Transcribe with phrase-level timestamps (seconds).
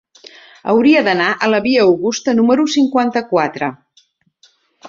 [0.71, 3.73] Hauria d'anar a la via Augusta número cinquanta-quatre.